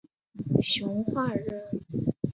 [0.63, 1.45] 熊化人。